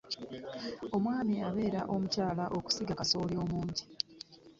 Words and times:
Omwami 0.95 1.35
abeera 1.47 1.81
Omukyala 1.93 2.45
okusiga 2.57 2.93
kasooli 2.99 3.35
mungi. 3.49 3.83